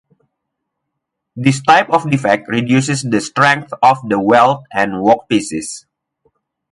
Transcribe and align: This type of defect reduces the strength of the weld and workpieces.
This 1.35 1.61
type 1.61 1.91
of 1.91 2.09
defect 2.09 2.47
reduces 2.49 3.03
the 3.03 3.21
strength 3.21 3.71
of 3.83 3.99
the 4.09 4.19
weld 4.19 4.65
and 4.73 4.93
workpieces. 4.93 5.85